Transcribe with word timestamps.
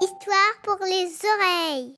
Histoire 0.00 0.54
pour 0.62 0.78
les 0.84 1.10
oreilles. 1.24 1.96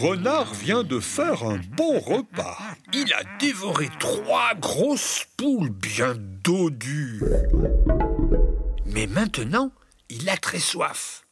Renard 0.00 0.54
vient 0.54 0.84
de 0.84 1.00
faire 1.00 1.42
un 1.42 1.58
bon 1.76 1.98
repas. 1.98 2.58
Il 2.92 3.12
a 3.12 3.22
dévoré 3.38 3.88
trois 3.98 4.54
grosses 4.54 5.26
poules 5.36 5.70
bien 5.70 6.14
dodues. 6.16 7.22
Mais 8.84 9.06
maintenant, 9.06 9.72
il 10.08 10.28
a 10.28 10.36
très 10.36 10.60
soif. 10.60 11.24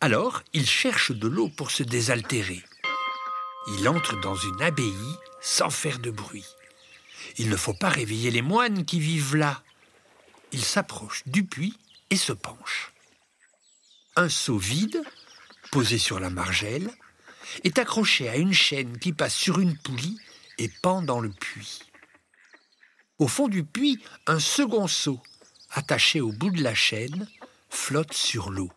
Alors, 0.00 0.42
il 0.52 0.66
cherche 0.66 1.10
de 1.10 1.26
l'eau 1.26 1.48
pour 1.48 1.70
se 1.70 1.82
désaltérer. 1.82 2.62
Il 3.78 3.88
entre 3.88 4.20
dans 4.20 4.36
une 4.36 4.62
abbaye 4.62 4.92
sans 5.40 5.70
faire 5.70 5.98
de 5.98 6.10
bruit. 6.10 6.46
Il 7.38 7.48
ne 7.48 7.56
faut 7.56 7.74
pas 7.74 7.88
réveiller 7.88 8.30
les 8.30 8.42
moines 8.42 8.84
qui 8.84 9.00
vivent 9.00 9.36
là. 9.36 9.62
Il 10.52 10.64
s'approche 10.64 11.22
du 11.26 11.44
puits 11.44 11.78
et 12.10 12.16
se 12.16 12.32
penche. 12.32 12.92
Un 14.16 14.28
seau 14.28 14.58
vide, 14.58 15.02
posé 15.70 15.98
sur 15.98 16.20
la 16.20 16.30
margelle, 16.30 16.90
est 17.64 17.78
accroché 17.78 18.28
à 18.28 18.36
une 18.36 18.52
chaîne 18.52 18.98
qui 18.98 19.12
passe 19.12 19.34
sur 19.34 19.58
une 19.58 19.76
poulie 19.76 20.18
et 20.58 20.68
pend 20.68 21.02
dans 21.02 21.20
le 21.20 21.30
puits. 21.30 21.80
Au 23.18 23.28
fond 23.28 23.48
du 23.48 23.64
puits, 23.64 24.02
un 24.26 24.38
second 24.38 24.86
seau, 24.86 25.20
attaché 25.70 26.20
au 26.20 26.32
bout 26.32 26.50
de 26.50 26.62
la 26.62 26.74
chaîne, 26.74 27.28
flotte 27.70 28.12
sur 28.12 28.50
l'eau. 28.50 28.70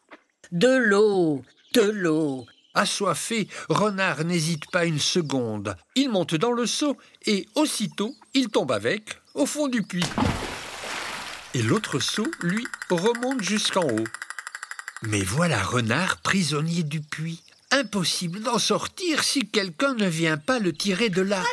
De 0.51 0.75
l'eau, 0.77 1.43
de 1.73 1.81
l'eau. 1.81 2.45
Assoiffé, 2.79 3.49
Renard 3.67 4.23
n'hésite 4.23 4.71
pas 4.71 4.85
une 4.85 4.99
seconde. 4.99 5.75
Il 5.95 6.09
monte 6.09 6.35
dans 6.35 6.53
le 6.53 6.65
seau 6.65 6.97
et 7.25 7.45
aussitôt 7.55 8.15
il 8.33 8.47
tombe 8.47 8.71
avec 8.71 9.19
au 9.33 9.45
fond 9.45 9.67
du 9.67 9.83
puits. 9.83 10.05
Et 11.53 11.61
l'autre 11.61 11.99
seau, 11.99 12.25
lui, 12.39 12.65
remonte 12.89 13.41
jusqu'en 13.41 13.83
haut. 13.83 14.07
Mais 15.01 15.23
voilà 15.23 15.61
Renard 15.61 16.21
prisonnier 16.21 16.83
du 16.83 17.01
puits. 17.01 17.43
Impossible 17.71 18.39
d'en 18.39 18.59
sortir 18.59 19.25
si 19.25 19.45
quelqu'un 19.49 19.93
ne 19.95 20.07
vient 20.07 20.37
pas 20.37 20.59
le 20.59 20.71
tirer 20.71 21.09
de 21.09 21.21
là. 21.21 21.43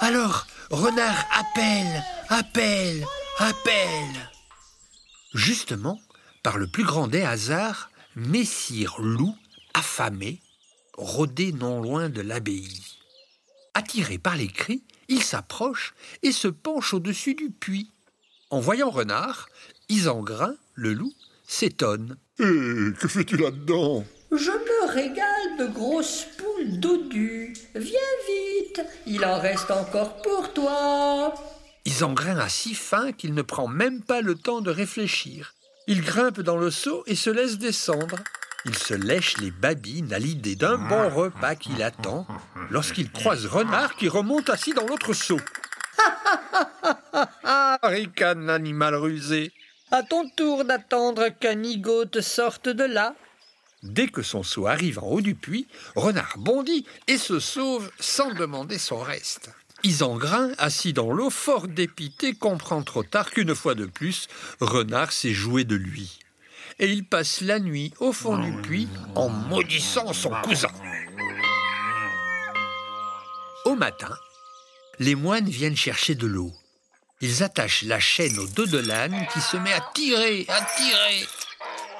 Alors, 0.00 0.46
Renard 0.70 1.24
appelle, 1.32 2.04
appelle, 2.28 3.06
appelle. 3.38 4.33
Justement, 5.34 6.00
par 6.42 6.58
le 6.58 6.66
plus 6.66 6.84
grand 6.84 7.08
des 7.08 7.22
hasards, 7.22 7.90
Messire 8.16 9.00
Loup, 9.00 9.36
affamé, 9.74 10.40
rôdait 10.96 11.52
non 11.52 11.82
loin 11.82 12.08
de 12.08 12.20
l'abbaye. 12.20 12.80
Attiré 13.74 14.18
par 14.18 14.36
les 14.36 14.46
cris, 14.46 14.84
il 15.08 15.22
s'approche 15.22 15.94
et 16.22 16.30
se 16.30 16.46
penche 16.46 16.94
au-dessus 16.94 17.34
du 17.34 17.50
puits. 17.50 17.90
En 18.50 18.60
voyant 18.60 18.90
Renard, 18.90 19.48
Isengrin, 19.88 20.54
le 20.74 20.92
loup, 20.92 21.12
s'étonne. 21.46 22.16
Hé, 22.38 22.44
que 23.00 23.08
fais-tu 23.08 23.36
là-dedans? 23.36 24.04
Je 24.30 24.50
me 24.50 24.92
régale 24.92 25.58
de 25.58 25.66
grosses 25.66 26.26
poules 26.38 26.78
dodues. 26.78 27.52
Viens 27.74 28.16
vite, 28.28 28.82
il 29.06 29.24
en 29.24 29.40
reste 29.40 29.70
encore 29.72 30.22
pour 30.22 30.52
toi. 30.52 31.34
Isengrin 31.86 32.38
a 32.38 32.48
si 32.48 32.74
faim 32.74 33.12
qu'il 33.12 33.34
ne 33.34 33.42
prend 33.42 33.68
même 33.68 34.02
pas 34.02 34.22
le 34.22 34.34
temps 34.34 34.62
de 34.62 34.70
réfléchir. 34.70 35.54
Il 35.86 36.02
grimpe 36.02 36.40
dans 36.40 36.56
le 36.56 36.70
seau 36.70 37.02
et 37.06 37.14
se 37.14 37.28
laisse 37.28 37.58
descendre. 37.58 38.16
Il 38.64 38.74
se 38.74 38.94
lèche 38.94 39.36
les 39.38 39.50
babines 39.50 40.14
à 40.14 40.18
l'idée 40.18 40.56
d'un 40.56 40.78
bon 40.78 41.10
repas 41.10 41.54
qui 41.54 41.72
l'attend 41.72 42.26
lorsqu'il 42.70 43.10
croise 43.10 43.44
Renard 43.44 43.96
qui 43.96 44.08
remonte 44.08 44.48
assis 44.48 44.72
dans 44.72 44.86
l'autre 44.86 45.12
seau. 45.12 45.38
ricane 47.82 48.46
l'animal 48.46 48.94
rusé. 48.94 49.52
À 49.90 50.02
ton 50.02 50.26
tour 50.30 50.64
d'attendre 50.64 51.28
qu'un 51.28 51.56
nigo 51.56 52.06
te 52.06 52.22
sorte 52.22 52.70
de 52.70 52.84
là. 52.84 53.14
Dès 53.82 54.08
que 54.08 54.22
son 54.22 54.42
seau 54.42 54.66
arrive 54.66 54.98
en 54.98 55.08
haut 55.08 55.20
du 55.20 55.34
puits, 55.34 55.68
Renard 55.94 56.38
bondit 56.38 56.86
et 57.06 57.18
se 57.18 57.38
sauve 57.38 57.90
sans 58.00 58.32
demander 58.32 58.78
son 58.78 59.00
reste. 59.00 59.50
Isengrin, 59.84 60.52
assis 60.56 60.94
dans 60.94 61.12
l'eau, 61.12 61.28
fort 61.28 61.68
dépité, 61.68 62.34
comprend 62.34 62.82
trop 62.82 63.02
tard 63.02 63.30
qu'une 63.30 63.54
fois 63.54 63.74
de 63.74 63.84
plus, 63.84 64.28
Renard 64.60 65.12
s'est 65.12 65.34
joué 65.34 65.64
de 65.64 65.76
lui. 65.76 66.18
Et 66.78 66.90
il 66.90 67.04
passe 67.04 67.42
la 67.42 67.60
nuit 67.60 67.92
au 68.00 68.12
fond 68.14 68.38
du 68.38 68.50
puits 68.62 68.88
en 69.14 69.28
maudissant 69.28 70.14
son 70.14 70.30
cousin. 70.42 70.72
Au 73.66 73.76
matin, 73.76 74.16
les 74.98 75.14
moines 75.14 75.48
viennent 75.48 75.76
chercher 75.76 76.14
de 76.14 76.26
l'eau. 76.26 76.52
Ils 77.20 77.42
attachent 77.42 77.82
la 77.82 78.00
chaîne 78.00 78.38
au 78.38 78.46
dos 78.46 78.66
de 78.66 78.78
l'âne 78.78 79.26
qui 79.32 79.40
se 79.40 79.58
met 79.58 79.72
à 79.72 79.84
tirer, 79.94 80.46
à 80.48 80.62
tirer. 80.76 81.26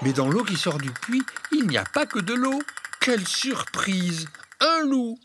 Mais 0.00 0.14
dans 0.14 0.30
l'eau 0.30 0.42
qui 0.42 0.56
sort 0.56 0.78
du 0.78 0.90
puits, 0.90 1.22
il 1.52 1.66
n'y 1.66 1.76
a 1.76 1.84
pas 1.84 2.06
que 2.06 2.18
de 2.18 2.34
l'eau. 2.34 2.62
Quelle 3.00 3.28
surprise 3.28 4.26
Un 4.60 4.80
loup 4.86 5.18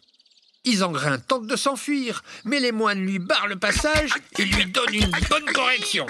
Isengrin 0.69 1.17
tente 1.17 1.47
de 1.47 1.55
s'enfuir, 1.55 2.23
mais 2.45 2.59
les 2.59 2.71
moines 2.71 3.03
lui 3.03 3.19
barrent 3.19 3.47
le 3.47 3.55
passage 3.55 4.11
et 4.37 4.45
lui 4.45 4.65
donnent 4.67 4.93
une 4.93 5.11
bonne 5.29 5.45
correction. 5.53 6.05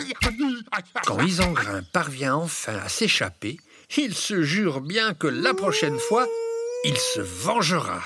Quand 1.06 1.22
Isengrin 1.22 1.82
parvient 1.94 2.36
enfin 2.36 2.78
à 2.78 2.90
s'échapper, 2.90 3.58
il 3.98 4.14
se 4.14 4.44
jure 4.44 4.82
bien 4.82 5.14
que 5.14 5.28
la 5.28 5.54
prochaine 5.54 5.98
fois, 5.98 6.28
il 6.84 6.98
se 6.98 7.22
vengera. 7.22 8.02